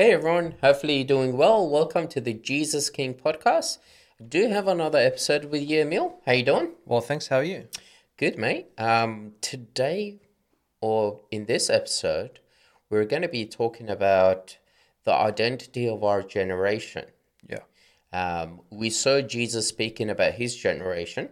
[0.00, 1.68] Hey everyone, hopefully you're doing well.
[1.68, 3.76] Welcome to the Jesus King podcast.
[4.18, 6.20] I do have another episode with you, Emil.
[6.24, 6.70] How you doing?
[6.86, 7.26] Well, thanks.
[7.26, 7.68] How are you?
[8.16, 8.68] Good, mate.
[8.78, 10.22] Um, today,
[10.80, 12.40] or in this episode,
[12.88, 14.56] we're going to be talking about
[15.04, 17.04] the identity of our generation.
[17.46, 17.64] Yeah.
[18.10, 21.28] Um, we saw Jesus speaking about his generation.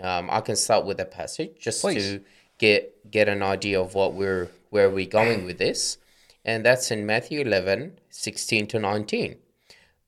[0.00, 2.12] Um, I can start with a passage just Please.
[2.12, 2.20] to
[2.56, 5.98] get get an idea of what we're where we're going with this,
[6.44, 9.36] and that's in Matthew 11, 16 to 19.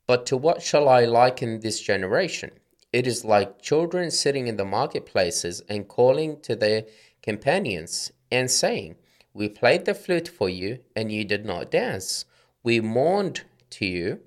[0.07, 2.51] But to what shall I liken this generation?
[2.93, 6.85] It is like children sitting in the marketplaces and calling to their
[7.23, 8.97] companions and saying,
[9.35, 12.25] We played the flute for you, and you did not dance.
[12.63, 14.21] We mourned to you,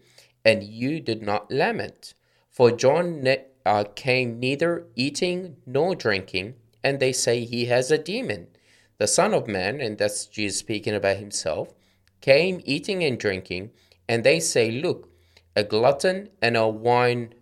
[0.43, 2.13] and you did not lament.
[2.49, 7.97] For John ne- uh, came neither eating nor drinking, and they say he has a
[7.97, 8.47] demon.
[8.97, 11.73] The Son of Man, and that's Jesus speaking about himself,
[12.21, 13.71] came eating and drinking,
[14.07, 15.09] and they say, Look,
[15.55, 17.33] a glutton and a wine,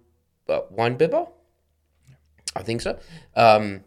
[0.50, 1.28] uh, wine bibber?
[2.56, 2.98] I think so.
[3.36, 3.84] Um,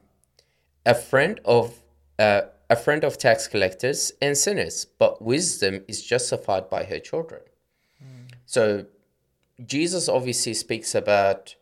[0.87, 1.81] a friend of
[2.19, 7.43] uh, a friend of tax collectors and sinners, but wisdom is justified by her children.
[8.47, 8.87] So
[9.65, 11.55] Jesus obviously speaks about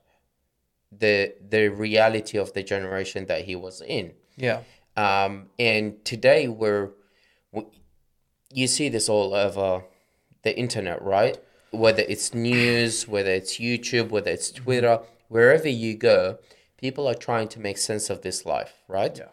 [0.91, 4.13] the the reality of the generation that he was in.
[4.37, 4.63] Yeah.
[4.97, 6.91] Um, and today we're,
[7.53, 7.65] we,
[8.53, 9.85] you see this all over
[10.43, 11.39] the internet, right?
[11.71, 16.39] Whether it's news, whether it's YouTube, whether it's Twitter, wherever you go,
[16.79, 19.17] people are trying to make sense of this life, right?
[19.17, 19.29] Yeah.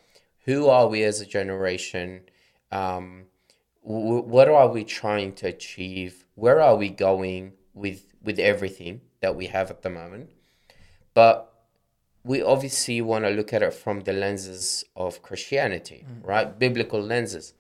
[0.46, 2.22] Who are we as a generation?
[2.72, 3.26] Um,
[3.84, 6.26] w- what are we trying to achieve?
[6.36, 10.32] Where are we going with with everything that we have at the moment?
[11.14, 11.52] But
[12.24, 16.58] we obviously want to look at it from the lenses of Christianity, right?
[16.58, 17.54] Biblical lenses.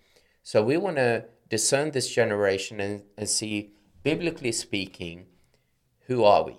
[0.43, 3.71] So we want to discern this generation and, and see,
[4.03, 5.27] biblically speaking,
[6.07, 6.57] who are we?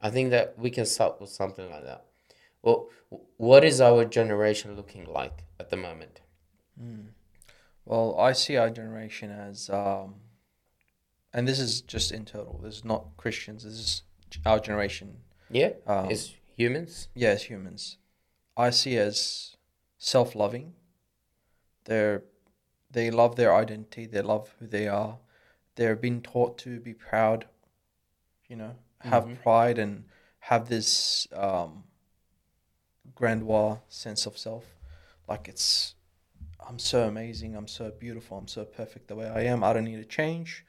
[0.00, 2.06] I think that we can start with something like that.
[2.62, 2.88] Well,
[3.36, 6.20] what is our generation looking like at the moment?
[7.84, 10.14] Well, I see our generation as, um,
[11.32, 12.60] and this is just in total.
[12.62, 13.64] This is not Christians.
[13.64, 14.02] This is
[14.44, 15.18] our generation.
[15.50, 17.08] Yeah, Um, as humans.
[17.14, 17.98] Yeah, as humans,
[18.56, 19.56] I see as
[19.98, 20.74] self-loving.
[21.84, 22.22] They're
[22.92, 24.06] they love their identity.
[24.06, 25.18] They love who they are.
[25.76, 27.46] They're being taught to be proud.
[28.48, 30.04] You know, have pride and
[30.40, 31.84] have this um,
[33.14, 34.64] grandeur sense of self.
[35.28, 35.94] Like it's,
[36.66, 37.56] I'm so amazing.
[37.56, 38.36] I'm so beautiful.
[38.36, 39.64] I'm so perfect the way I am.
[39.64, 40.64] I don't need to change.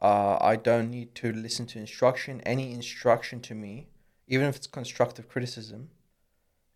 [0.00, 2.40] Uh, I don't need to listen to instruction.
[2.42, 3.88] Any instruction to me,
[4.26, 5.90] even if it's constructive criticism,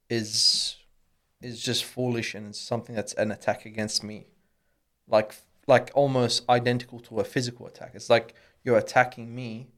[0.09, 0.77] is
[1.41, 4.27] is just foolish and it's something that's an attack against me.
[5.09, 5.35] Like
[5.67, 7.93] like almost identical to a physical attack.
[7.95, 9.69] It's like you're attacking me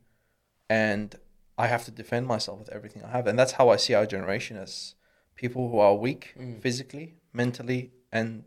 [0.70, 1.14] and
[1.58, 3.26] I have to defend myself with everything I have.
[3.26, 4.94] And that's how I see our generation as
[5.36, 8.44] people who are weak physically, mentally, and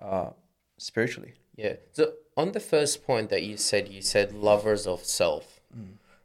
[0.00, 0.30] uh,
[0.78, 1.34] spiritually.
[1.56, 1.74] Yeah.
[1.92, 5.60] So on the first point that you said, you said lovers of self,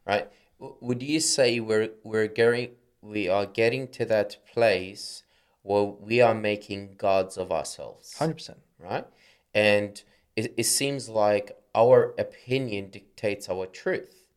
[0.06, 0.30] right?
[0.60, 2.72] W- Would you say we're we're getting
[3.02, 5.24] we are getting to that place
[5.64, 8.58] where we are making gods of ourselves, 100%.
[8.80, 9.06] right?
[9.54, 10.02] And
[10.36, 14.28] it, it seems like our opinion dictates our truth.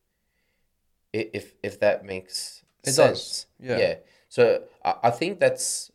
[1.13, 3.79] If if that makes It does, sense, yeah.
[3.79, 3.95] yeah.
[4.29, 5.93] So I, I think that's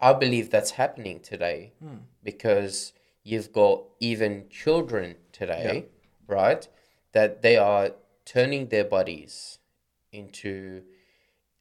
[0.00, 1.98] I believe that's happening today Hmm.
[2.24, 5.86] because you've got even children today,
[6.26, 6.66] right?
[7.12, 7.92] That they are
[8.24, 9.58] turning their bodies
[10.12, 10.82] into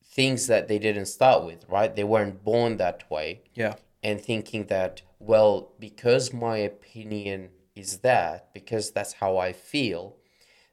[0.04, 1.96] things that they didn't start with, right?
[1.96, 3.76] They weren't born that way Yeah.
[4.02, 10.18] and thinking that, well, because my opinion is that, because that's how I feel,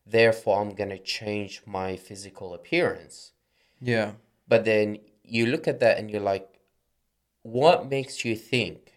[0.06, 3.32] therefore I'm going to change my physical appearance.
[3.80, 4.12] Yeah.
[4.48, 6.60] But then you look at that and you're like,
[7.42, 8.92] what makes you think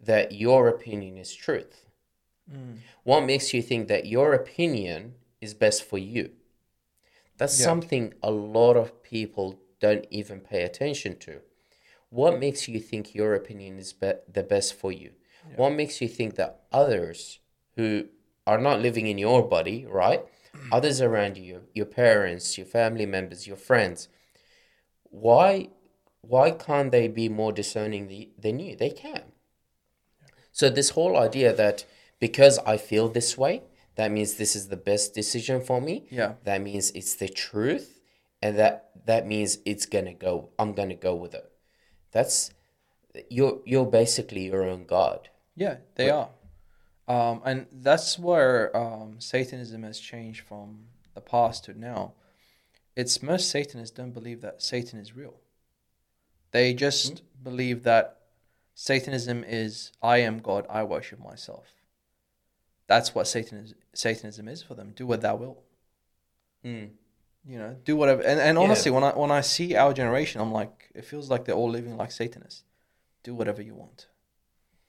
[0.00, 1.86] that your opinion is truth?
[2.50, 2.78] Mm.
[3.04, 6.32] What makes you think that your opinion is best for you?
[7.36, 7.66] That's Yeah.
[7.66, 11.40] something a lot of people don't even pay attention to.
[12.10, 15.12] What makes you think your opinion is be- the best for you?
[15.56, 17.40] What makes you think that others
[17.76, 18.06] who
[18.46, 20.24] are not living in your body, right?
[20.54, 20.68] Mm.
[20.72, 24.08] Others around you, your parents, your family members, your friends,
[25.04, 25.70] why
[26.22, 28.76] why can't they be more discerning the, than you?
[28.76, 29.22] They can.
[30.52, 31.86] So this whole idea that
[32.18, 33.62] because I feel this way,
[33.94, 36.06] that means this is the best decision for me.
[36.10, 36.34] Yeah.
[36.44, 38.00] That means it's the truth,
[38.42, 40.50] and that that means it's gonna go.
[40.58, 41.49] I'm gonna go with it.
[42.12, 42.52] That's
[43.28, 45.28] you're you're basically your own god.
[45.56, 46.30] Yeah, they are.
[47.08, 50.84] Um, and that's where um, Satanism has changed from
[51.14, 52.12] the past to now.
[52.94, 55.34] It's most Satanists don't believe that Satan is real.
[56.52, 58.18] They just believe that
[58.74, 61.66] Satanism is I am God, I worship myself.
[62.86, 64.92] That's what Satan is, Satanism is for them.
[64.94, 65.62] Do what thou wilt.
[66.64, 66.90] Mm.
[67.44, 68.22] You know, do whatever.
[68.22, 68.64] And, and Yeah.
[68.64, 71.70] honestly, when I when I see our generation, I'm like, it feels like they're all
[71.70, 72.64] living like Satanists.
[73.22, 74.06] Do whatever you want.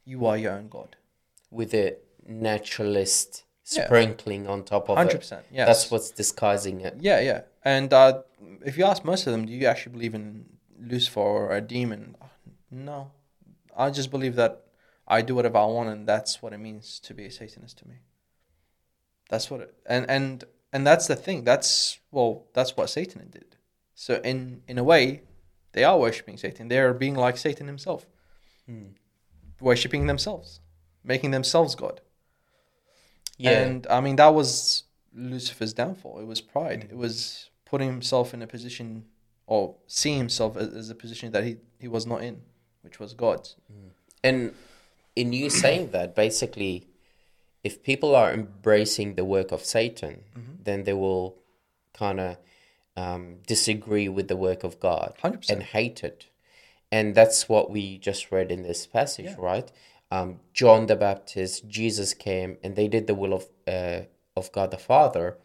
[0.05, 0.95] You are your own God.
[1.49, 3.85] With a naturalist Yeah.
[3.85, 5.19] sprinkling on top of Hundred it.
[5.19, 5.45] percent.
[5.51, 5.65] Yeah.
[5.65, 6.95] That's what's disguising it.
[6.99, 7.41] Yeah, yeah.
[7.63, 8.23] And uh,
[8.65, 12.15] if you ask most of them, do you actually believe in Lucifer or a demon?
[12.69, 13.11] No.
[13.77, 14.63] I just believe that
[15.07, 17.87] I do whatever I want, and that's what it means to be a Satanist to
[17.87, 17.95] me.
[19.29, 21.43] That's what it, and and and that's the thing.
[21.43, 23.55] That's well, that's what Satan did.
[23.95, 25.21] So in in a way,
[25.73, 26.67] they are worshiping Satan.
[26.67, 28.05] They are being like Satan himself,
[28.65, 28.89] Hmm.
[29.59, 30.59] worshiping themselves,
[31.03, 32.01] making themselves God.
[33.37, 33.51] Yeah.
[33.61, 34.83] And I mean, that was
[35.13, 36.19] Lucifer's downfall.
[36.19, 36.87] It was pride.
[36.91, 39.05] It was putting himself in a position
[39.47, 42.41] or seeing himself as, as a position that he, he was not in,
[42.83, 43.55] which was God's.
[44.23, 44.53] And
[45.15, 46.87] in you saying that, basically,
[47.63, 50.23] if people are embracing the work of Satan,
[50.63, 51.37] then they will
[51.93, 52.37] kind of
[52.97, 55.49] um, disagree with the work of God 100%.
[55.49, 56.27] and hate it.
[56.91, 59.35] And that's what we just read in this passage, Yeah.
[59.37, 59.71] right?
[60.11, 64.01] Um, John the Baptist, Jesus came, and they did the will of uh,
[64.35, 65.37] of God the Father,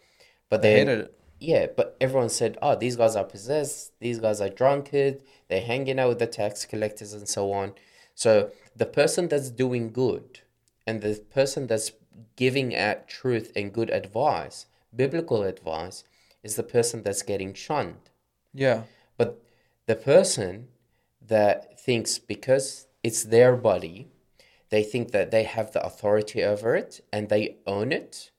[0.51, 1.19] but They they hated it.
[1.39, 3.93] yeah, but everyone said, "Oh, these guys are possessed.
[4.01, 5.23] These guys are drunkard.
[5.49, 7.75] They're hanging out with the tax collectors and so on."
[8.17, 10.41] So the person that's doing good,
[10.85, 11.93] and the person that's
[12.37, 16.05] giving out truth and good advice, biblical advice,
[16.43, 18.11] is the person that's getting shunned.
[18.53, 18.85] Yeah.
[19.17, 19.43] But
[19.87, 20.69] the person
[21.21, 24.09] that thinks because it's their body,
[24.71, 28.31] they think that they have the authority over it and they own it,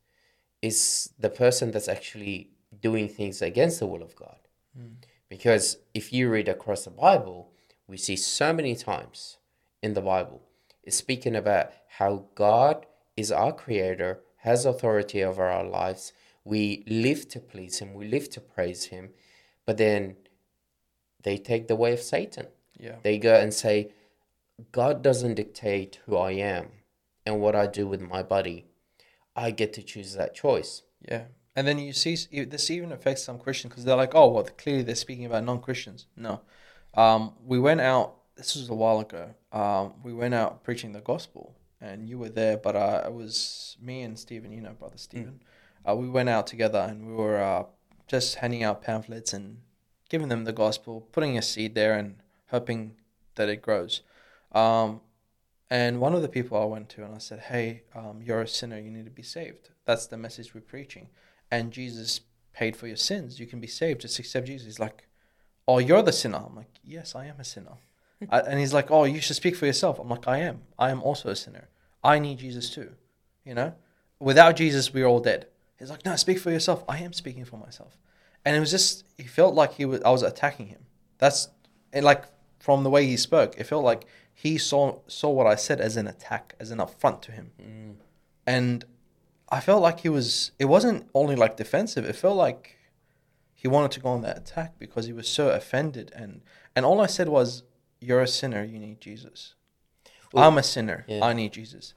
[0.62, 2.50] is the person that's actually
[2.82, 4.40] doing things against the will of God.
[4.76, 4.96] Hmm.
[5.30, 7.52] Because if you read across the Bible,
[7.88, 9.38] we see so many times
[9.82, 10.42] in the Bible
[10.88, 12.86] it's speaking about how God
[13.18, 16.14] is our creator, has authority over our lives.
[16.46, 19.10] We live to please Him, we live to praise Him,
[19.66, 20.16] but then
[21.24, 22.48] they take the way of Satan.
[22.80, 22.98] Yeah.
[23.02, 23.92] They go and say,
[24.72, 26.68] God doesn't dictate who I am
[27.26, 28.66] and what I do with my body.
[29.36, 30.84] I get to choose that choice.
[31.02, 31.26] Yeah.
[31.56, 32.16] And then you see
[32.46, 35.60] this even affects some Christians because they're like, oh, well, clearly they're speaking about non
[35.60, 36.06] Christians.
[36.16, 36.42] No.
[36.94, 39.34] Um, we went out, this was a while ago.
[39.52, 43.78] Um, we went out preaching the gospel and you were there, but uh, it was
[43.82, 45.42] me and Stephen, you know, brother Stephen.
[45.88, 47.64] Uh, we went out together and we were uh,
[48.08, 49.60] just handing out pamphlets and
[50.10, 52.16] giving them the gospel, putting a seed there and
[52.50, 52.96] hoping
[53.36, 54.02] that it grows.
[54.52, 55.02] Um,
[55.70, 58.48] and one of the people I went to and I said, Hey, um, you're a
[58.48, 59.70] sinner, you need to be saved.
[59.86, 61.10] That's the message we're preaching.
[61.52, 62.22] And Jesus
[62.54, 63.40] paid for your sins.
[63.40, 64.02] You can be saved.
[64.02, 64.66] Just accept Jesus.
[64.66, 65.08] He's like,
[65.68, 66.44] Oh, you're the sinner.
[66.46, 67.78] I'm like, Yes, I am a sinner.
[68.30, 70.00] I, and he's like, Oh, you should speak for yourself.
[70.00, 70.62] I'm like, I am.
[70.78, 71.70] I am also a sinner.
[72.04, 72.92] I need Jesus too.
[73.46, 73.74] You know?
[74.20, 75.48] Without Jesus, we're all dead.
[75.78, 76.84] He's like, No, speak for yourself.
[76.88, 77.98] I am speaking for myself.
[78.46, 80.86] And it was just, he felt like he was, I was attacking him.
[81.18, 81.50] That's,
[81.92, 82.26] and like,
[82.60, 85.98] from the way he spoke, it felt like he saw saw what I said as
[85.98, 87.52] an attack, as an affront to him.
[87.62, 87.96] Mm.
[88.46, 88.86] And
[89.50, 90.52] I felt like he was.
[90.60, 92.06] It wasn't only like defensive.
[92.06, 92.78] It felt like
[93.54, 96.12] he wanted to go on that attack because he was so offended.
[96.16, 96.42] And
[96.76, 97.64] and all I said was,
[98.00, 98.64] "You're a sinner.
[98.64, 99.54] You need Jesus.
[100.34, 101.06] Well, I'm a sinner.
[101.08, 101.26] yeah.
[101.26, 101.94] I need Jesus."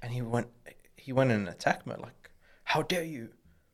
[0.00, 0.48] And he went.
[0.96, 2.00] He went in attack mode.
[2.00, 2.30] Like,
[2.64, 3.30] how dare you?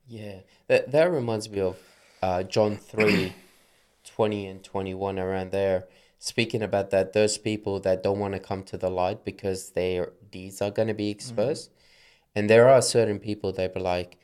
[0.06, 1.76] Yeah, that that reminds me of
[2.22, 3.34] uh, John 3,
[4.04, 5.84] 20 and 21 around there,
[6.18, 10.12] speaking about that those people that don't want to come to the light because their
[10.30, 11.70] deeds are going to be exposed.
[12.34, 14.18] And there are certain people that be like,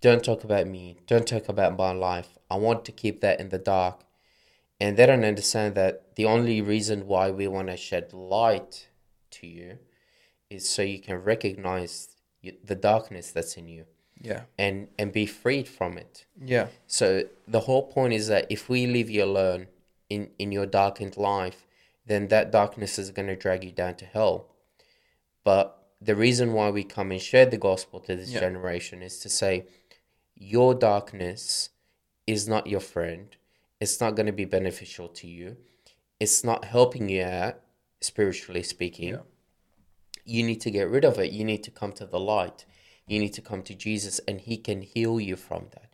[0.00, 2.36] don't talk about me, don't talk about my life.
[2.50, 4.00] I want to keep that in the dark.
[4.82, 8.88] And they don't understand that the only reason why we want to shed light
[9.36, 9.78] to you
[10.50, 11.92] is so you can recognize
[12.70, 13.84] the darkness that's in you
[14.30, 14.42] Yeah.
[14.64, 16.14] and and be freed from it.
[16.54, 16.66] Yeah.
[16.98, 17.06] So
[17.56, 19.62] the whole point is that if we leave you alone
[20.14, 21.60] in in your darkened life,
[22.10, 24.36] then that darkness is going to drag you down to hell.
[25.44, 25.66] But
[26.08, 28.40] the reason why we come and share the gospel to this Yeah.
[28.46, 29.52] generation is to say
[30.34, 31.70] your darkness
[32.26, 33.28] is not your friend.
[33.82, 35.56] It's not going to be beneficial to you.
[36.20, 37.54] It's not helping you out
[38.00, 39.24] spiritually speaking Yeah.
[40.24, 41.32] you need to get rid of it.
[41.38, 42.64] You need to come to the light.
[43.10, 45.90] You need to come to Jesus, and He can heal you from that.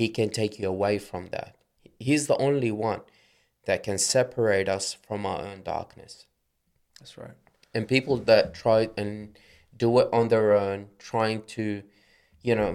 [0.00, 1.50] He can take you away from that.
[1.98, 3.02] He's the only one
[3.66, 6.26] that can separate us from our own darkness.
[6.98, 7.36] That's right.
[7.74, 9.38] And people that try and
[9.76, 11.82] do it on their own, trying to,
[12.40, 12.72] you know,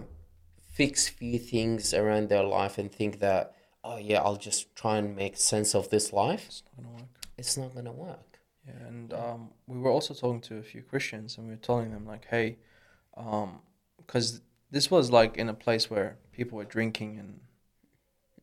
[0.78, 5.16] fix few things around their life and think that, oh yeah, I'll just try and
[5.16, 6.46] make sense of this life.
[6.48, 7.28] It's not gonna work.
[7.38, 8.40] It's not gonna work.
[8.68, 11.92] Yeah, and um, we were also talking to a few Christians, and we were telling
[11.92, 12.58] them like, hey,
[13.16, 17.40] because this was like in a place where people were drinking and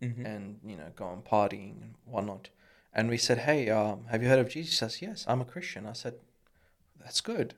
[0.02, 0.26] Mm-hmm.
[0.26, 2.50] and you know going partying and whatnot,
[2.94, 4.70] and we said, hey, um, have you heard of Jesus?
[4.70, 5.86] He says, yes, I'm a Christian.
[5.86, 6.14] I said,
[7.00, 7.54] that's good.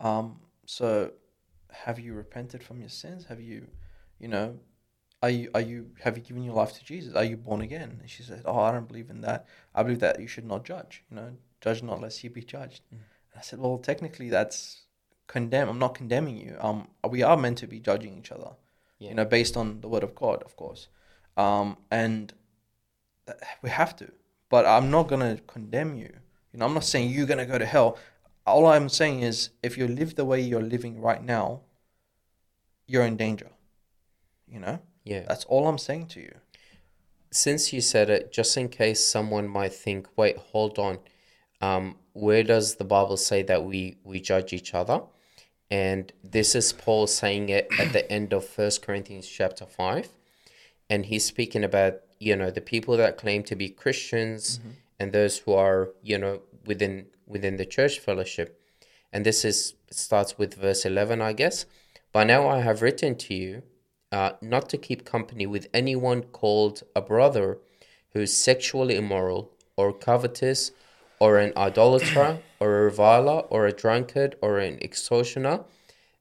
[0.00, 1.12] Um, so
[1.70, 3.26] have you repented from your sins?
[3.26, 3.68] Have you,
[4.18, 4.58] you know,
[5.24, 7.14] are you are you have you given your life to Jesus?
[7.14, 7.96] Are you born again?
[7.98, 9.46] And she said, oh, I don't believe in that.
[9.74, 11.02] I believe that you should not judge.
[11.10, 11.30] You know,
[11.62, 12.82] judge not lest you be judged.
[12.94, 12.98] Mm.
[13.32, 14.82] And I said, well, technically that's
[15.26, 15.70] condemn.
[15.70, 16.58] I'm not condemning you.
[16.60, 18.50] Um, we are meant to be judging each other.
[18.98, 19.08] Yeah.
[19.08, 20.88] You know, based on the word of God, of course.
[21.38, 22.34] Um, and
[23.62, 24.12] we have to.
[24.50, 26.12] But I'm not gonna condemn you.
[26.52, 27.96] You know, I'm not saying you're gonna go to hell.
[28.46, 31.62] All I'm saying is, if you live the way you're living right now,
[32.86, 33.48] you're in danger.
[34.46, 35.24] You know, Yeah.
[35.28, 36.34] that's all I'm saying to you.
[37.30, 40.98] Since you said it, just in case someone might think, wait, hold on,
[41.60, 45.02] um, where does the Bible say that we we judge each other?
[45.70, 50.08] And this is Paul saying it at the end of First Corinthians chapter five,
[50.88, 54.60] and he's speaking about you know the people that claim to be Christians
[55.00, 58.60] and those who are you know within within the church fellowship,
[59.12, 61.66] and this is starts with verse eleven, I guess.
[62.12, 63.62] By now I have written to you
[64.14, 67.58] uh, not to keep company with anyone called a brother
[68.12, 70.70] who is sexually immoral or covetous
[71.18, 75.64] or an idolater or a reviler or a drunkard or an extortioner,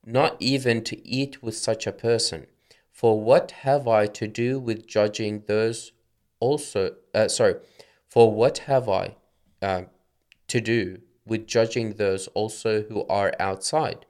[0.04, 2.48] not even to eat with such a person.
[2.92, 5.92] For what have I to do with judging those
[6.40, 6.96] also?
[7.14, 7.58] Uh, sorry,
[8.10, 9.16] for what have I
[9.62, 9.84] uh,
[10.48, 14.08] to do with judging those also who are outside?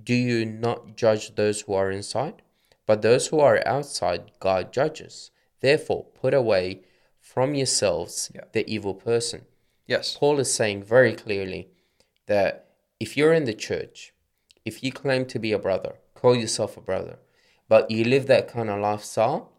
[0.00, 2.42] Do you not judge those who are inside?
[2.88, 5.30] But those who are outside, God judges.
[5.60, 6.80] Therefore, put away
[7.20, 8.44] from yourselves Yeah.
[8.52, 9.40] the evil person.
[9.86, 10.16] Yes.
[10.18, 11.68] Paul is saying very clearly
[12.26, 12.52] that
[12.98, 14.14] if you're in the church,
[14.64, 17.18] if you claim to be a brother, call yourself a brother,
[17.68, 19.52] but you live that kind of lifestyle,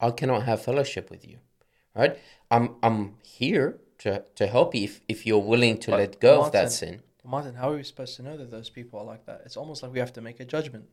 [0.00, 1.38] I cannot have fellowship with you.
[1.94, 2.18] Right?
[2.50, 6.42] I'm I'm here to, to help you if, if you're willing to But let go
[6.42, 7.02] of that sin.
[7.22, 9.42] Martin, how are we supposed to know that those people are like that?
[9.44, 10.86] It's almost like we have to make a judgment.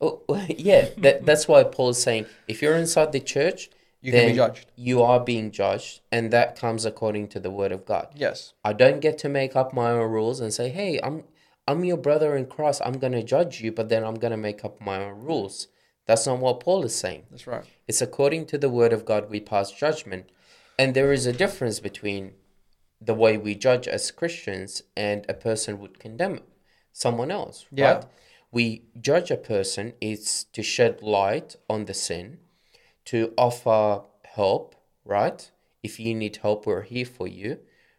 [0.00, 4.30] Oh, yeah, that, that's why Paul is saying if you're inside the church, You can
[4.30, 4.66] be judged.
[4.76, 8.08] You are being judged, and that comes according to the word of God.
[8.14, 8.52] Yes.
[8.64, 11.24] I don't get to make up my own rules and say, "Hey, I'm
[11.66, 12.82] I'm your brother in Christ.
[12.84, 15.68] I'm gonna judge you," but then I'm gonna make up my own rules.
[16.06, 17.24] That's not what Paul is saying.
[17.30, 17.64] That's right.
[17.88, 20.30] It's according to the word of God we pass judgment,
[20.78, 22.34] and there is a difference between
[23.00, 26.40] the way we judge as Christians and a person would condemn
[26.92, 27.66] someone else.
[27.70, 27.92] Yeah.
[27.92, 28.04] Right?
[28.56, 32.38] We judge a person is to shed light on the sin,
[33.04, 35.40] to offer help, right?
[35.82, 37.58] If you need help, we're here for you,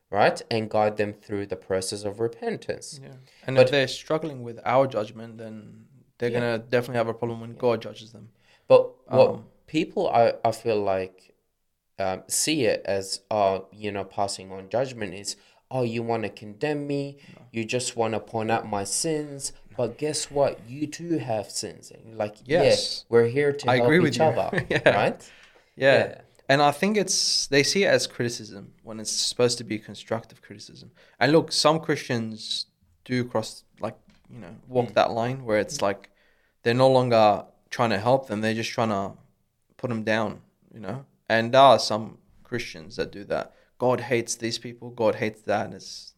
[0.09, 0.41] right?
[0.49, 2.99] And guide them through the process of repentance.
[3.03, 3.17] Yeah.
[3.45, 5.85] And But- if they're struggling with our judgment, then
[6.17, 6.39] they're Yeah.
[6.39, 8.29] gonna definitely have a problem when God judges them.
[8.67, 8.81] But
[9.17, 11.35] what Um, people, I, I feel like,
[11.99, 15.35] um, see it as, uh, you know, passing on judgment is,
[15.69, 17.17] oh, you want to condemn me,
[17.51, 19.53] you just want to point out my sins.
[19.77, 20.59] But guess what?
[20.67, 21.91] You too have sins.
[21.91, 22.63] And Like, Yes.
[22.65, 24.25] yes, we're here to I help agree with each you.
[24.25, 24.89] other, Yeah.
[24.89, 25.31] right?
[25.75, 25.97] Yeah.
[25.97, 26.21] Yeah.
[26.49, 30.41] And I think it's they see it as criticism when it's supposed to be constructive
[30.41, 30.91] criticism.
[31.19, 32.67] And look, some Christians
[33.05, 33.97] do cross like,
[34.33, 34.93] you know, walk mm.
[34.93, 36.09] that line where it's like
[36.63, 39.13] they're no longer trying to help them, they're just trying to
[39.75, 40.41] put them down,
[40.73, 41.05] you know?
[41.29, 43.53] And there are some Christians that do that.
[43.77, 45.65] God hates these people, God hates that.
[45.65, 46.13] And it's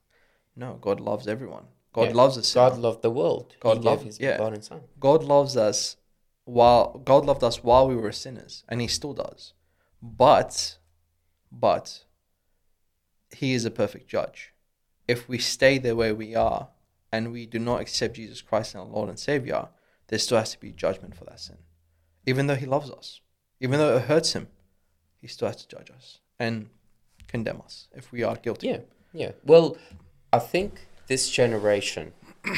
[0.55, 1.65] no, God loves everyone.
[1.93, 2.13] God Yeah.
[2.13, 2.53] loves us.
[2.53, 3.55] God loved the world.
[3.59, 4.33] God loved- his yeah.
[4.33, 4.83] begotten son.
[4.99, 5.97] God loves us
[6.45, 9.53] while God loved us while we were sinners, and He still does.
[10.01, 10.77] But,
[11.51, 12.05] but,
[13.31, 14.53] He is a perfect judge.
[15.07, 16.69] If we stay the way we are
[17.11, 19.69] and we do not accept Jesus Christ as our Lord and Savior,
[20.07, 21.57] there still has to be judgment for that sin.
[22.25, 23.21] Even though He loves us,
[23.59, 24.47] even though it hurts Him,
[25.21, 26.69] He still has to judge us and
[27.27, 28.67] condemn us if we are guilty.
[28.67, 28.79] Yeah,
[29.13, 29.31] yeah.
[29.43, 29.77] Well,
[30.33, 32.13] I think this generation,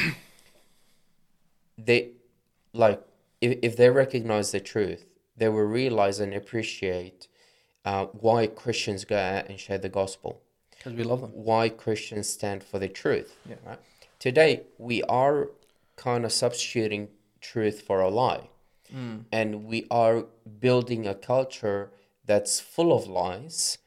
[1.78, 2.10] they
[2.72, 3.02] like
[3.40, 5.06] if, if they recognize the truth,
[5.36, 7.28] they will realize and appreciate
[7.84, 10.40] uh, why Christians go out and share the gospel,
[10.76, 11.30] Because we love them.
[11.34, 13.36] why Christians stand for the truth.
[13.48, 13.56] Yeah.
[13.66, 13.78] Right.
[14.20, 15.48] Today we are
[15.96, 17.08] kind of substituting
[17.40, 18.48] truth for a lie,
[18.94, 19.24] Mm.
[19.32, 20.26] and we are
[20.60, 21.90] building a culture
[22.26, 23.78] that's full of lies.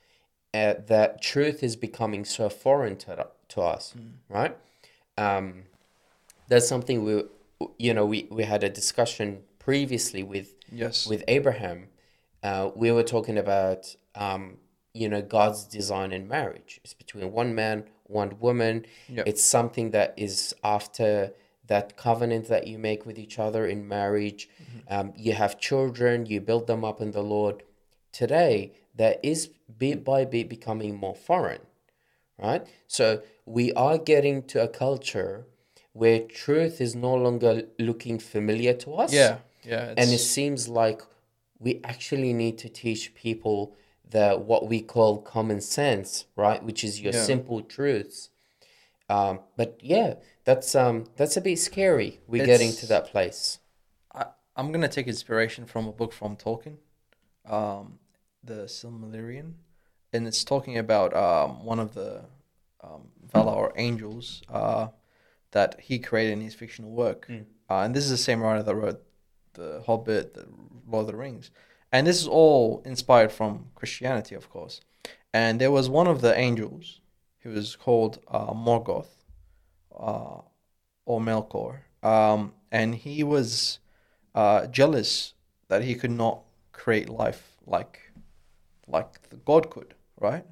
[0.54, 3.94] Uh, that truth is becoming so foreign to, to us,
[4.30, 4.56] right?
[5.18, 5.64] Um,
[6.48, 7.24] that's something we
[7.80, 11.08] you know we, we had a discussion previously with Yes.
[11.08, 11.88] with Abraham,
[12.44, 14.58] uh, we were talking about um,
[14.94, 16.80] you know God's design in marriage.
[16.84, 18.86] It's between one man, one woman.
[19.10, 19.28] Yep.
[19.28, 21.32] It's something that is after
[21.68, 24.50] that covenant that you make with each other in marriage.
[24.88, 27.64] Um, you have children, you build them up in the Lord.
[28.12, 31.62] Today, that is bit by bit becoming more foreign,
[32.38, 32.66] right?
[32.88, 35.46] So we are getting to a culture
[35.94, 39.38] where truth is no longer looking familiar to us yeah.
[39.64, 39.94] Yeah.
[39.98, 41.02] and it seems like
[41.60, 43.76] we actually need to teach people
[44.10, 47.24] the what we call common sense right which is your Yeah.
[47.24, 48.30] simple truths
[49.10, 53.60] um, but yeah that's um that's a bit scary we're It's- getting to that place
[54.14, 54.26] I,
[54.58, 56.76] I'm gonna take inspiration from a book from Tolkien,
[57.50, 58.00] um,
[58.44, 59.54] the Silmarillion,
[60.16, 62.22] and it's talking about um, one of the
[62.84, 64.88] um, Valar angels uh,
[65.52, 67.28] that he created in his fictional work.
[67.28, 67.46] Mm.
[67.70, 69.02] Uh, and this is the same writer that wrote
[69.54, 70.48] The Hobbit, The
[70.88, 71.52] Lord of the Rings.
[71.92, 74.82] And this is all inspired from Christianity, of course.
[75.34, 77.02] And there was one of the angels,
[77.42, 79.08] he was called uh, Morgoth
[79.98, 80.42] uh,
[81.06, 81.80] or Melkor.
[82.04, 83.80] Um, and he was
[84.34, 85.34] uh, jealous
[85.68, 86.42] that he could not
[86.72, 88.12] create life like
[88.88, 90.46] like the God could, right?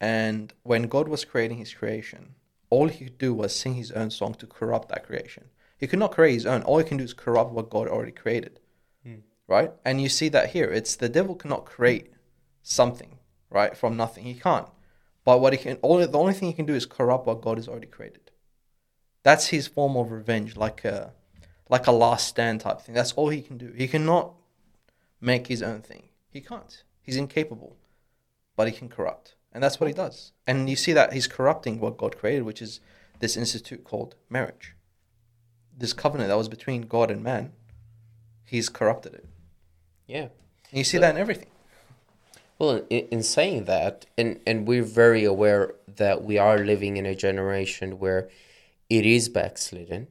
[0.00, 2.34] And when God was creating his creation,
[2.70, 5.44] all he could do was sing his own song to corrupt that creation.
[5.78, 6.62] He could not create his own.
[6.62, 8.60] All he can do is corrupt what God already created,
[9.04, 9.16] hmm.
[9.46, 9.72] right?
[9.84, 10.70] And you see that here.
[10.70, 12.12] It's the devil cannot create
[12.62, 13.18] something,
[13.50, 14.24] right, from nothing.
[14.24, 14.68] He can't.
[15.24, 17.58] But what he can, all the only thing he can do is corrupt what God
[17.58, 18.30] has already created.
[19.22, 21.12] That's his form of revenge, like a,
[21.68, 22.94] like a last stand type thing.
[22.94, 23.72] That's all he can do.
[23.72, 24.34] He cannot
[25.20, 26.04] make his own thing.
[26.28, 26.82] He can't.
[27.02, 27.76] He's incapable,
[28.56, 30.32] but he can corrupt, and that's what he does.
[30.46, 32.80] And you see that he's corrupting what God created, which is
[33.20, 34.74] this institute called marriage.
[35.76, 37.52] This covenant that was between God and man,
[38.44, 39.26] he's corrupted it.
[40.06, 40.28] yeah
[40.70, 41.50] And you see that in everything.
[42.58, 47.06] well in, in saying that and and we're very aware that we are living in
[47.06, 48.28] a generation where
[48.88, 50.06] it is backslidden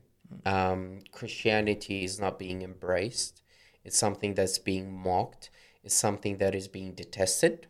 [0.45, 3.41] um, christianity is not being embraced
[3.85, 5.49] it's something that's being mocked
[5.83, 7.67] it's something that is being detested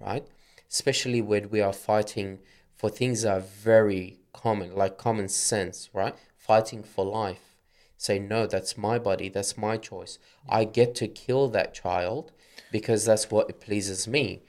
[0.00, 0.26] right?
[0.70, 2.38] Especially when we are fighting
[2.76, 6.14] for things that are very common like common sense right?
[6.36, 7.56] Fighting for life.
[7.96, 10.18] Say no that's my body that's my choice.
[10.48, 12.32] I get to kill that child
[12.70, 14.42] because that's what it pleases me.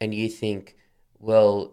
[0.00, 0.76] And you think
[1.18, 1.72] well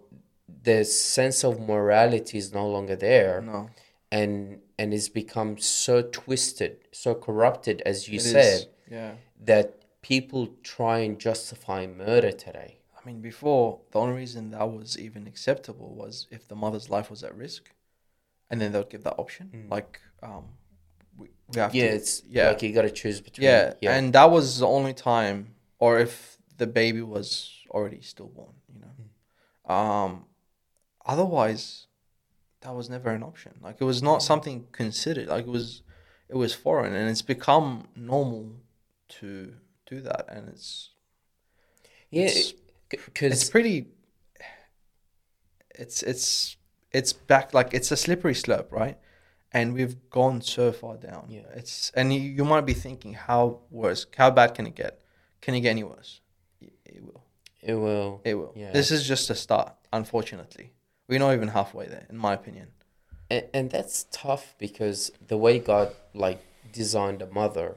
[0.63, 3.41] the sense of morality is no longer there.
[3.41, 3.69] No,
[4.11, 8.67] and and it's become so twisted so corrupted as you it said.
[8.91, 9.13] Yeah.
[9.39, 14.97] that people try and justify murder today I mean, before the only reason that was
[14.97, 17.71] even acceptable was if the mother's life was at risk,
[18.49, 19.67] and then they'd give that option.
[19.69, 20.45] Like, um,
[21.17, 23.95] we, we have yeah to, it's yeah, like you got to choose between yeah, yeah
[23.95, 29.73] and that was the only time, or if the baby was already stillborn, you know.
[29.75, 30.25] Um,
[31.05, 31.87] otherwise,
[32.61, 33.53] that was never an option.
[33.61, 35.27] Like, it was not something considered.
[35.27, 35.81] Like, it was,
[36.29, 38.51] it was foreign, and it's become normal
[39.19, 40.91] to do that, and it's
[42.09, 42.53] yeah it's-
[43.21, 43.87] it's pretty
[45.75, 46.57] it's it's
[46.91, 48.97] it's back like it's a slippery slope right?
[49.55, 51.27] And we've gone so far down.
[51.29, 51.41] Yeah.
[51.55, 54.99] it's and you, you might be thinking how worse how bad can it get?
[55.41, 56.21] Can it get any worse?
[56.61, 57.23] It, it will.
[57.61, 58.21] It will.
[58.23, 58.53] It will.
[58.55, 58.71] Yeah.
[58.71, 60.71] this is just a start unfortunately.
[61.07, 62.69] We're not even halfway there in my opinion.
[63.29, 67.75] And, and that's tough because the way god like designed a mother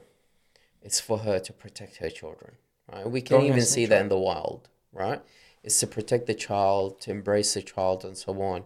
[0.81, 2.53] it's for her to protect her children
[2.91, 3.09] right?
[3.09, 5.21] We can Going even see that in the wild right
[5.63, 8.63] it's to protect the child to embrace the child and so on.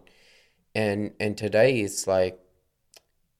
[0.74, 2.38] And and today it's like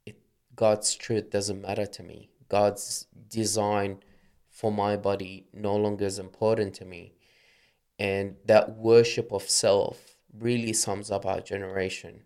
[0.04, 0.16] it
[0.56, 2.30] god's truth doesn't matter to me.
[2.48, 4.02] God's design
[4.50, 7.14] for my body no longer is important to me.
[7.98, 12.22] And that worship of self really sums up our generation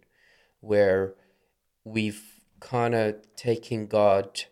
[0.61, 1.15] where
[1.85, 4.45] we've kind of taken god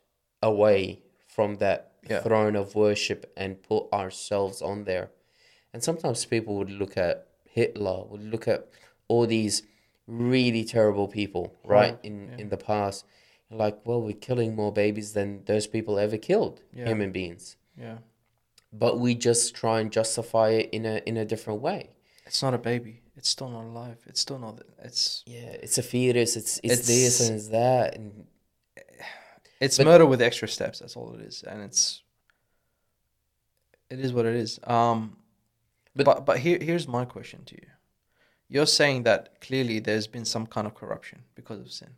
[0.43, 2.21] away from that Yeah.
[2.21, 5.11] throne of worship and put ourselves on there
[5.75, 8.69] and sometimes people would look at hitler would look at
[9.09, 9.63] all these
[10.07, 11.99] really terrible people right.
[12.03, 13.05] in in the past.
[13.51, 16.87] Like well we're killing more babies than those people ever killed Yeah.
[16.87, 17.57] human beings.
[17.77, 17.99] Yeah.
[18.73, 21.91] But we just try and justify it in a in a different way.
[22.27, 23.03] It's not a baby.
[23.17, 23.99] It's still not alive.
[24.07, 24.55] It's still not
[24.89, 26.37] it's yeah it's a fetus.
[26.37, 28.27] It's it's, It's- this and it's that and
[29.61, 30.79] It's But- murder with extra steps.
[30.81, 32.03] That's all it is, and it's
[33.91, 34.59] it is what it is.
[34.65, 35.17] Um,
[35.95, 37.69] But- but but, here here's my question to you.
[38.49, 41.95] You're saying that clearly there's been some kind of corruption because of sin,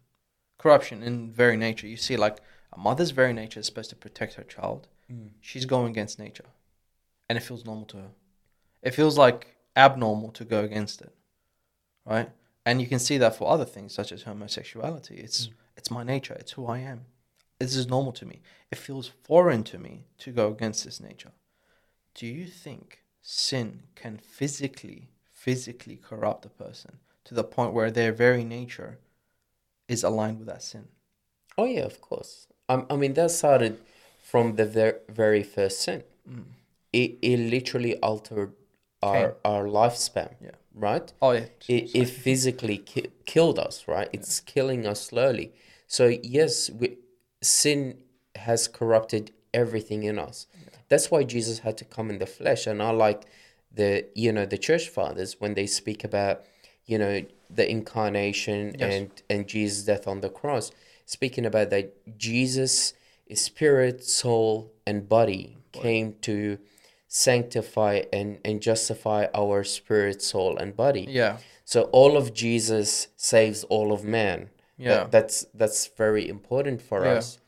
[0.59, 1.87] corruption in very nature.
[1.87, 2.39] You see, like
[2.73, 4.89] a mother's very nature is supposed to protect her child.
[5.11, 5.31] Mm.
[5.41, 6.47] She's going against nature,
[7.29, 8.11] and it feels normal to her.
[8.83, 11.15] It feels like abnormal to go against it,
[12.05, 12.31] right?
[12.65, 15.17] And you can see that for other things such as homosexuality.
[15.17, 15.53] It's mm.
[15.77, 16.35] it's my nature.
[16.35, 17.07] It's who I am.
[17.59, 18.43] This is normal to me.
[18.71, 21.33] It feels foreign to me to go against this nature.
[22.15, 28.13] Do you think sin can physically physically corrupt a person to the point where their
[28.13, 28.99] very nature
[29.89, 30.87] is aligned with that sin?
[31.59, 32.47] Oh yeah, of course.
[32.69, 33.81] I, I mean that started
[34.23, 36.05] from the ver- very first sin.
[36.31, 36.45] Mm.
[36.93, 38.53] It, it literally altered
[39.03, 40.35] our our lifespan.
[40.41, 40.51] Yeah.
[40.73, 41.13] Right.
[41.21, 41.47] Oh yeah.
[41.69, 43.89] It, it physically ki- killed us.
[43.89, 44.09] Right.
[44.13, 45.53] It's killing us slowly.
[45.89, 46.99] So yes, we,
[47.43, 48.05] sin
[48.37, 50.47] has corrupted everything in us.
[50.89, 52.67] That's why Jesus had to come in the flesh.
[52.67, 53.23] And I like
[53.73, 56.43] the you know the church fathers when they speak about
[56.87, 58.95] you know the incarnation Yes.
[58.95, 60.71] and and Jesus' death on the cross,
[61.05, 62.95] speaking about that Jesus,
[63.27, 66.59] is spirit, soul, and body came to
[67.09, 71.07] sanctify and and justify our spirit, soul, and body.
[71.09, 71.39] Yeah.
[71.65, 74.51] So all of Jesus saves all of man.
[74.79, 74.89] Yeah.
[74.89, 77.13] That, that's that's very important for Yeah.
[77.19, 77.39] us.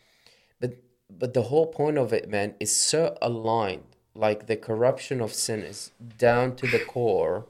[1.11, 3.85] But the whole point of it, man, is so aligned.
[4.15, 7.47] Like the corruption of sin is down to the core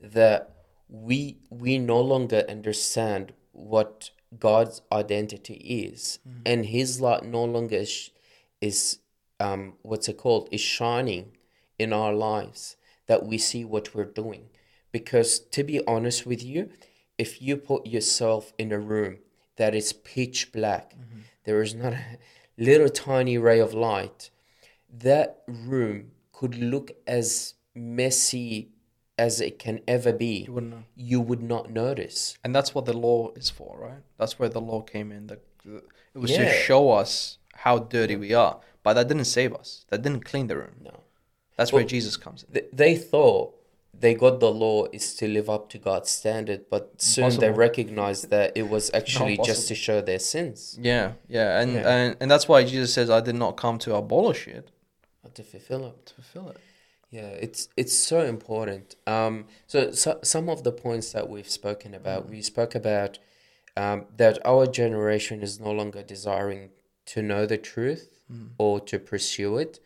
[0.00, 0.54] that
[0.88, 8.10] we we no longer understand what God's identity is, and His light no longer is,
[8.60, 8.98] is
[9.40, 11.36] um what's it called is shining
[11.78, 14.50] in our lives that we see what we're doing.
[14.92, 16.70] Because to be honest with you,
[17.18, 19.18] if you put yourself in a room
[19.56, 20.94] that is pitch black,
[21.44, 22.18] there is not a
[22.58, 24.30] little tiny ray of light,
[24.92, 28.70] that room could look as messy
[29.18, 30.44] as it can ever be.
[30.46, 30.84] You wouldn't know.
[30.96, 32.36] You would not notice.
[32.42, 34.02] And that's what the law is for, right?
[34.18, 35.26] That's where the law came in.
[35.28, 35.82] The, the-
[36.14, 39.84] it was to show us how dirty we are, but that didn't save us.
[39.90, 40.74] That didn't clean the room.
[40.82, 41.00] No.
[41.56, 42.52] That's where Jesus comes in.
[42.52, 43.54] Th- They thought
[44.00, 48.30] they got the law is to live up to God's standard, but soon they recognized
[48.30, 51.88] that it was actually just to show their sins, Yeah, yeah, and, Yeah.
[51.94, 54.70] and and that's why Jesus says, "I did not come to abolish it,
[55.22, 56.06] not to fulfill it.
[56.06, 56.56] to fulfill it."
[57.10, 58.96] Yeah, it's it's so important.
[59.06, 63.18] Um, so, so some of the points that we've spoken about, we spoke about
[63.76, 66.70] um, that our generation is no longer desiring
[67.06, 68.10] to know the truth
[68.58, 69.78] or to pursue it.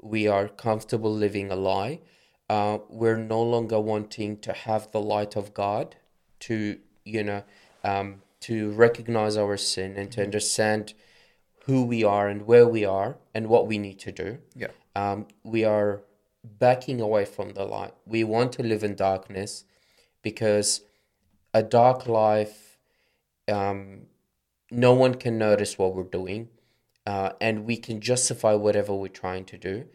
[0.00, 2.00] We are comfortable living a lie.
[2.50, 5.94] Uh, we're no longer wanting to have the light of God
[6.46, 6.56] to
[7.04, 7.42] you know
[7.84, 8.54] um, to
[8.86, 10.94] recognize our sin and to understand
[11.66, 15.26] who we are and where we are and what we need to do Yeah, um,
[15.44, 16.00] we are
[16.42, 17.94] backing away from the light.
[18.06, 19.64] We want to live in darkness
[20.22, 20.82] because
[21.52, 22.78] a dark life,
[23.48, 24.06] um,
[24.70, 26.48] no one can notice what we're doing,
[27.06, 29.86] uh, and we can justify whatever we're trying to do.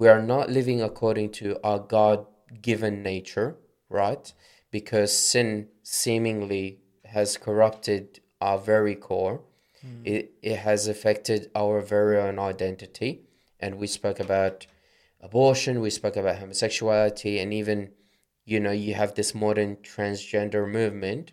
[0.00, 2.24] We are not living according to our God
[2.62, 3.58] given nature,
[3.90, 4.32] right?
[4.70, 9.42] Because sin seemingly has corrupted our very core.
[9.82, 10.00] Hmm.
[10.06, 13.26] It, it has affected our very own identity.
[13.60, 14.66] And we spoke about
[15.20, 17.90] abortion, we spoke about homosexuality, and even,
[18.46, 21.32] you know, you have this modern transgender movement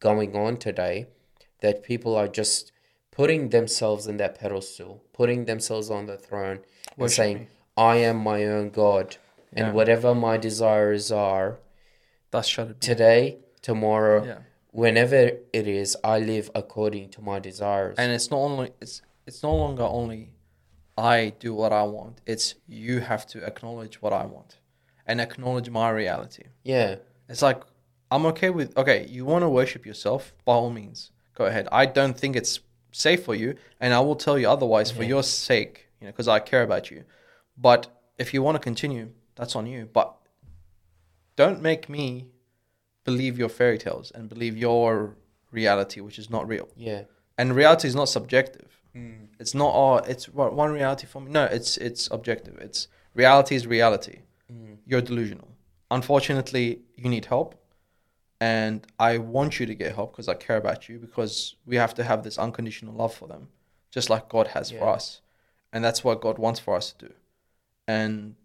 [0.00, 1.06] going on today
[1.60, 2.72] that people are just
[3.12, 6.58] putting themselves in that pedestal, putting themselves on the throne,
[6.98, 7.46] and saying, me.
[7.78, 9.16] I am my own God,
[9.52, 11.58] and whatever my desires are
[12.32, 12.80] that's shut it.
[12.80, 14.38] today, tomorrow, Yeah,
[14.72, 15.20] whenever
[15.60, 17.94] it is, I live according to my desires.
[17.98, 20.22] and it's not only it's it's no longer only
[20.96, 22.20] I do what I want.
[22.26, 24.50] It's you have to acknowledge what I want,
[25.06, 26.44] and acknowledge my reality.
[26.64, 26.96] yeah,
[27.28, 27.60] It's like
[28.10, 31.68] I'm okay with okay, you want to worship yourself, by all means, go ahead.
[31.70, 32.54] I don't think it's
[32.90, 36.26] safe for you, and I will tell you otherwise for your sake, you know, because
[36.36, 37.04] I care about you.
[37.60, 39.88] But if you want to continue, that's on you.
[39.92, 40.14] But
[41.36, 42.28] don't make me
[43.04, 45.16] believe your fairy tales and believe your
[45.50, 46.68] reality, which is not real.
[46.76, 47.02] yeah,
[47.36, 48.70] And reality is not subjective.
[48.94, 49.28] Mm.
[49.38, 51.30] It's not oh, it's one one reality for me.
[51.30, 52.58] No, it's it's objective.
[52.58, 54.20] It's reality is reality
[54.52, 54.76] mm.
[54.86, 55.48] you're delusional.
[55.90, 57.54] Unfortunately, you need help.
[58.40, 61.94] And I want you to get help because I care about you because we have
[61.94, 63.48] to have this unconditional love for them,
[63.90, 65.20] just like God has for us.
[65.72, 67.14] And that's what God wants for us to do.
[67.88, 68.36] And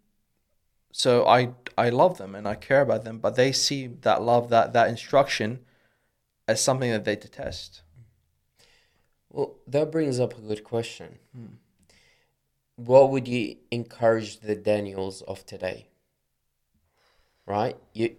[0.94, 4.50] so I I love them and I care about them, but they see that love,
[4.50, 5.66] that that instruction
[6.48, 7.82] as something that they detest.
[9.30, 11.20] Well, that brings up a good question.
[11.36, 11.56] Hmm.
[12.76, 15.90] What would you encourage the Daniels of today?
[17.46, 17.76] Right?
[17.94, 18.16] You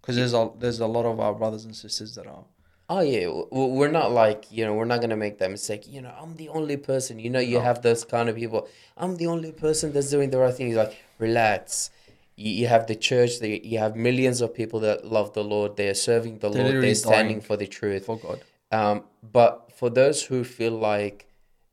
[0.00, 2.44] Because there's a there's a lot of our brothers and sisters that are
[2.92, 5.82] Oh yeah, we're not like you know we're not gonna make that mistake.
[5.86, 7.20] You know, I'm the only person.
[7.20, 7.64] You know, you No.
[7.68, 8.68] have those kind of people.
[8.96, 10.66] I'm the only person that's doing the right thing.
[10.66, 11.90] He's like, relax.
[12.34, 13.38] You, you have the church.
[13.38, 15.76] The, you have millions of people that love the Lord.
[15.76, 16.82] They are serving the They're Lord.
[16.82, 18.06] They're standing for the truth.
[18.06, 18.40] For God.
[18.72, 21.26] Um, but for those who feel like,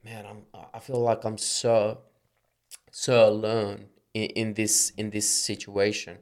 [0.06, 2.00] man, I'm I feel like I'm so
[2.92, 6.20] so alone in, in this in this situation.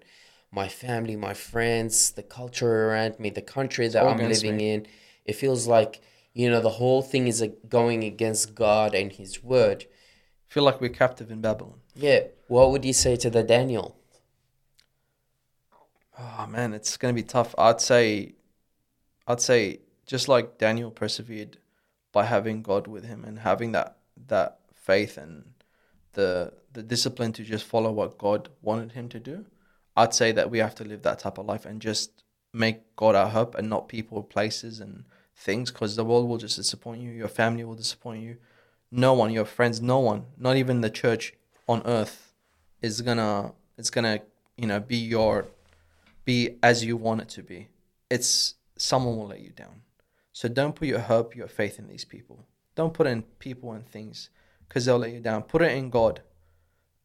[0.56, 4.72] My family, my friends, the culture around me, the country that I'm living me.
[4.72, 4.88] in,
[5.26, 6.00] it feels like
[6.34, 9.86] you know the whole thing is uh, going against God and His word.
[10.48, 11.80] Feel like we're captive in Babylon.
[11.94, 13.98] Yeah, what would you say to the Daniel?
[16.18, 17.54] Oh man, it's gonna be tough.
[17.58, 18.36] I'd say,
[19.28, 21.58] I'd say just like Daniel persevered
[22.14, 25.52] by having God with him and having that that faith and
[26.14, 29.46] the the discipline to just follow what God wanted him to do.
[29.96, 33.16] I'd say that we have to live that type of life and just make God
[33.16, 35.06] our hope and not people, places, and
[35.36, 35.72] things.
[35.72, 37.12] Because the world will just disappoint you.
[37.12, 38.38] Your family will disappoint you.
[38.92, 41.34] No one, your friends, no one, not even the church
[41.68, 42.34] on earth,
[42.82, 44.22] is gonna is gonna
[44.58, 45.48] you know be your
[46.24, 47.70] be as you want it to be.
[48.10, 49.82] It's someone will let you down.
[50.32, 52.46] So don't put your hope, your faith in these people.
[52.76, 54.30] Don't put in people and things
[54.68, 55.44] because they'll let you down.
[55.44, 56.22] Put it in God.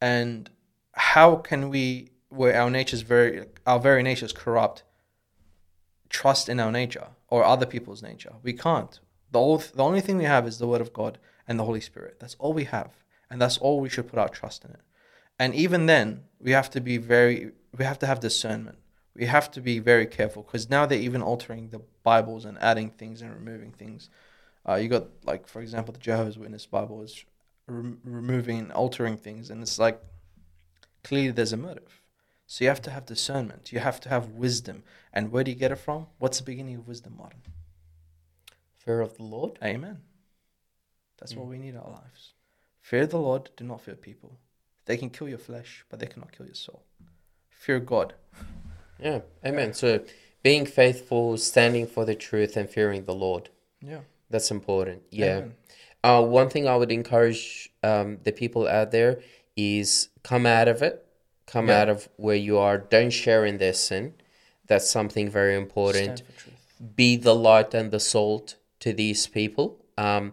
[0.01, 0.51] And
[0.93, 4.83] how can we, where our nature is very, our very nature is corrupt,
[6.09, 8.33] trust in our nature or other people's nature?
[8.43, 8.99] We can't.
[9.31, 12.19] The, the only thing we have is the Word of God and the Holy Spirit.
[12.19, 12.93] That's all we have.
[13.31, 14.81] And that's all we should put our trust in it.
[15.39, 18.79] And even then, we have to be very, we have to have discernment.
[19.15, 22.91] We have to be very careful because now they're even altering the Bibles and adding
[22.91, 24.11] things and removing things.
[24.69, 27.25] Uh, you got, like, for example, the Jehovah's Witness Bible is
[27.67, 29.51] re- removing and altering things.
[29.51, 30.01] And it's like,
[31.05, 32.00] clearly there's a motive.
[32.53, 33.71] So you have to have discernment.
[33.73, 34.83] You have to have wisdom.
[35.13, 36.09] And where do you get it from?
[36.19, 37.43] What's the beginning of wisdom, Martin?
[38.75, 39.57] Fear of the Lord.
[39.63, 39.99] Amen.
[41.19, 41.37] That's Mm.
[41.37, 42.35] what we need in our lives.
[42.81, 44.41] Fear the Lord, do not fear people.
[44.87, 46.83] They can kill your flesh, but they cannot kill your soul.
[47.51, 48.15] Fear God.
[48.99, 49.73] Yeah, amen.
[49.73, 50.05] So
[50.43, 53.51] being faithful, standing for the truth, and fearing the Lord.
[53.81, 54.01] Yeah.
[54.29, 55.05] That's important.
[55.11, 55.37] Yeah.
[55.37, 55.55] Amen.
[56.03, 59.23] Uh, one thing I would encourage um, the people out there
[59.57, 61.07] is come out of it,
[61.53, 61.81] come Yeah.
[61.81, 62.77] out of where you are.
[62.79, 64.05] Don't share in their sin.
[64.69, 66.19] That's something very important.
[66.19, 66.97] Stand for truth.
[66.97, 68.47] Be the light and the salt
[68.85, 69.67] to these people.
[69.99, 70.25] Um,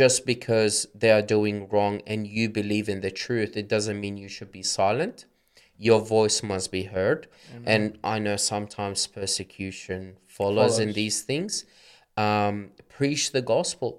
[0.00, 4.16] just because they are doing wrong and you believe in the truth, it doesn't mean
[4.16, 5.24] you should be silent.
[5.76, 7.20] Your voice must be heard.
[7.64, 11.64] And I know sometimes persecution follows, in these things.
[12.16, 12.56] Um,
[12.88, 13.90] preach the gospel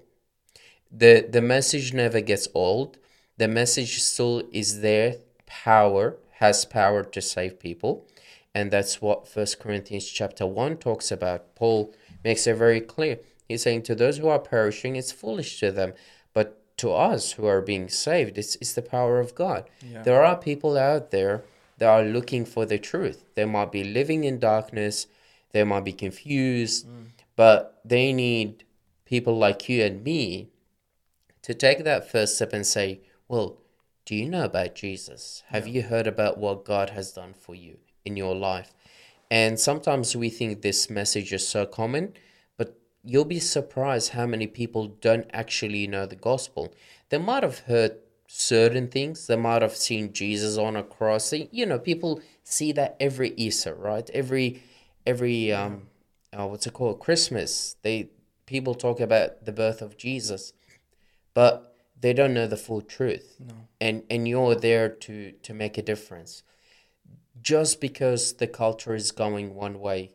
[0.90, 2.98] the the message never gets old
[3.38, 8.06] the message still is there power has power to save people.
[8.54, 11.54] And that's what first corinthians chapter 1 talks about.
[11.54, 13.18] Paul makes it very clear.
[13.46, 15.92] He's saying to those who are perishing it's foolish to them.
[16.32, 19.68] But to us who are being saved it's, it's the power of god.
[19.86, 20.02] Yeah.
[20.02, 21.44] there are people out there
[21.76, 23.24] that are looking for the truth.
[23.34, 25.06] They might be living in darkness.
[25.52, 26.88] They might be confused.
[26.88, 27.06] Mm.
[27.36, 28.64] But they need
[29.04, 30.48] people like you and me
[31.42, 33.59] to take that first step and say, Well,
[34.10, 35.44] do you know about Jesus?
[35.50, 38.74] Have you heard about what God has done for you in your life?
[39.30, 42.14] And sometimes we think this message is so common,
[42.56, 46.74] but you'll be surprised how many people don't actually know the gospel.
[47.10, 51.32] They might have heard certain things, they might have seen Jesus on a cross.
[51.32, 54.10] You know, people see that every Easter, right?
[54.12, 54.60] Every
[55.06, 55.86] every um
[56.36, 56.98] uh, what's it called?
[56.98, 57.76] Christmas.
[57.82, 58.10] They
[58.44, 60.52] people talk about the birth of Jesus
[61.34, 61.69] but
[62.00, 63.36] they don't know the full truth.
[63.38, 63.54] No.
[63.80, 66.42] and and you're there to to make a difference.
[67.42, 70.12] Just because the culture is going one way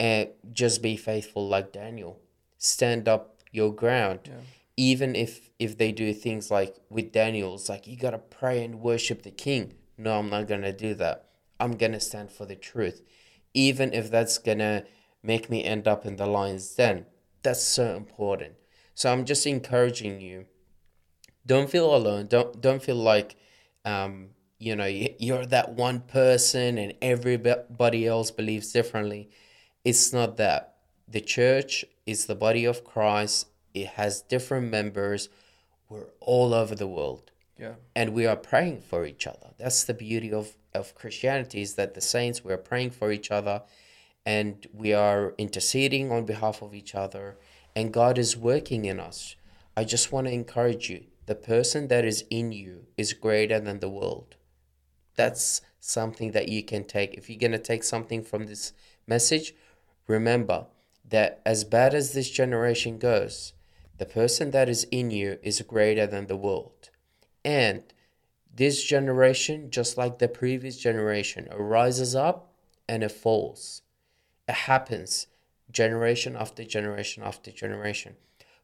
[0.00, 2.20] and just be faithful like daniel.
[2.58, 4.20] Stand up your ground.
[4.24, 4.40] Yeah.
[4.76, 8.80] even if if they do things like with daniel it's like you gotta pray and
[8.80, 9.74] worship the king.
[9.96, 11.24] No i'm not gonna do that.
[11.60, 13.02] I'm gonna stand for the truth.
[13.54, 14.84] Even if that's gonna
[15.22, 17.06] make me end up in the lion's den
[17.42, 18.54] that's so important.
[18.94, 20.46] So i'm just encouraging you
[21.48, 22.26] don't feel alone.
[22.26, 23.34] Don't don't feel like
[23.84, 29.30] um you know you're that one person and everybody else believes differently.
[29.84, 30.76] It's not that.
[31.08, 33.48] The church is the body of christ.
[33.74, 35.28] It has different members.
[35.88, 37.32] We're all over the world.
[37.58, 37.74] Yeah.
[37.96, 39.48] and we are praying for each other.
[39.58, 43.30] That's the beauty of of christianity is that the saints we are praying for each
[43.38, 43.62] other
[44.24, 47.36] and we are interceding on behalf of each other
[47.74, 49.34] and god is working in us.
[49.76, 53.78] I just want to encourage you the person that is in you is greater than
[53.80, 54.34] the world
[55.14, 58.72] that's something that you can take if you're going to take something from this
[59.06, 59.54] message
[60.06, 60.66] remember
[61.10, 63.52] that as bad as this generation goes,
[63.96, 66.90] the person that is in you is greater than the world.
[67.44, 67.82] And
[68.54, 72.52] this generation, just like the previous generation, rises up
[72.88, 73.82] and it falls.
[74.48, 75.26] It happens
[75.70, 78.16] generation after generation after generation.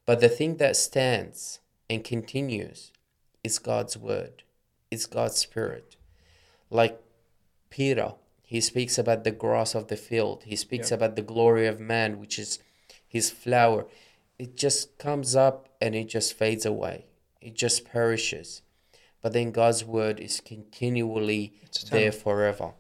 [0.07, 2.93] But the thing that stands and continues
[3.43, 4.43] is God's word,
[4.91, 5.97] is God's spirit.
[6.71, 7.01] Like
[7.71, 10.97] Peter, he speaks about the grass of the field, he speaks Yeah.
[10.97, 12.59] about the glory of man, which is
[13.07, 13.87] his flower.
[14.39, 17.07] It just comes up and it just fades away,
[17.41, 18.63] it just perishes.
[19.21, 21.55] But then God's word is continually
[21.91, 22.75] there forever.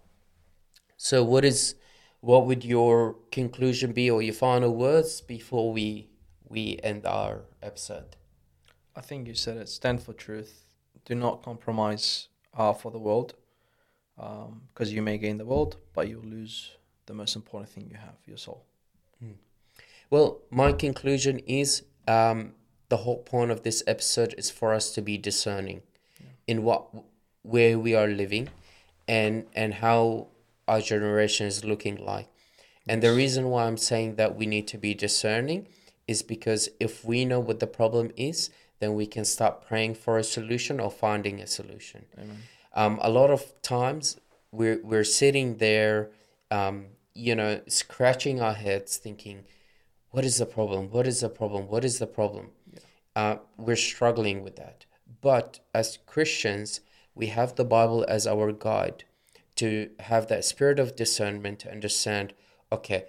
[0.96, 1.74] So, what is
[2.20, 6.08] what would your conclusion be or your final words before we
[6.48, 8.16] we end our episode?
[8.96, 9.68] I think you said it.
[9.68, 10.64] Stand for truth.
[11.04, 13.34] Do not compromise uh, for the world,
[14.16, 16.72] because you may gain the world, but you'll lose
[17.06, 18.64] the most important thing you have, your soul.
[20.10, 22.52] Well, my conclusion is um,
[22.88, 25.82] the whole point of this episode is for us to be discerning
[26.46, 26.86] in what
[27.42, 28.48] where we are living
[29.08, 30.28] and and how
[30.68, 32.28] our generation is looking like.
[32.86, 35.66] And the reason why I'm saying that we need to be discerning
[36.06, 38.50] is because if we know what the problem is,
[38.84, 42.04] then we can start praying for a solution or finding a solution.
[42.18, 42.38] Amen.
[42.74, 44.20] Um, a lot of times
[44.52, 46.10] we're we're sitting there,
[46.50, 46.76] um,
[47.14, 49.38] you know, scratching our heads, thinking,
[50.10, 50.90] "What is the problem?
[50.90, 51.62] What is the problem?
[51.68, 52.50] What is the problem?"
[53.16, 54.86] Uh, we're struggling with that.
[55.20, 56.80] But as Christians,
[57.14, 59.04] we have the Bible as our guide
[59.56, 62.34] to have that spirit of discernment to understand.
[62.76, 63.04] Okay,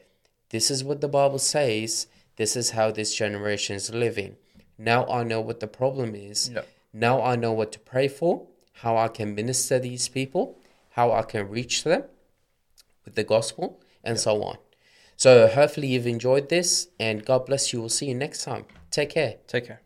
[0.50, 2.08] this is what the Bible says.
[2.38, 4.38] This is how this generation is living.
[4.78, 6.52] Now I know what the problem is.
[6.54, 6.62] Yeah.
[6.94, 10.58] Now I know what to pray for, how I can minister these people,
[10.92, 12.04] how I can reach them
[13.04, 14.58] with the gospel, and so on.
[15.18, 17.80] So hopefully you've enjoyed this, and God bless you.
[17.80, 18.66] We'll see you next time.
[18.92, 19.36] Take care.
[19.48, 19.85] Take care.